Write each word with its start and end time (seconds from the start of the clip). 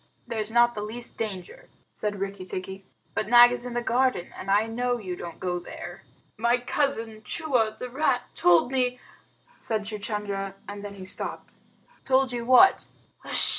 "There's 0.25 0.49
not 0.49 0.73
the 0.73 0.81
least 0.81 1.15
danger," 1.15 1.69
said 1.93 2.19
Rikki 2.19 2.43
tikki. 2.43 2.87
"But 3.13 3.27
Nag 3.27 3.51
is 3.51 3.67
in 3.67 3.75
the 3.75 3.83
garden, 3.83 4.31
and 4.35 4.49
I 4.49 4.65
know 4.65 4.97
you 4.97 5.15
don't 5.15 5.39
go 5.39 5.59
there." 5.59 6.01
"My 6.39 6.57
cousin 6.57 7.21
Chua, 7.21 7.77
the 7.77 7.87
rat, 7.87 8.23
told 8.33 8.71
me" 8.71 8.99
said 9.59 9.83
Chuchundra, 9.83 10.55
and 10.67 10.83
then 10.83 10.95
he 10.95 11.05
stopped. 11.05 11.57
"Told 12.03 12.31
you 12.33 12.45
what?" 12.47 12.87